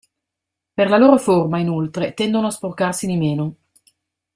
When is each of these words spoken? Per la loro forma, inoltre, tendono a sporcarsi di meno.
Per 0.73 0.89
la 0.89 0.97
loro 0.97 1.19
forma, 1.19 1.59
inoltre, 1.59 2.15
tendono 2.15 2.47
a 2.47 2.49
sporcarsi 2.49 3.05
di 3.05 3.17
meno. 3.17 3.55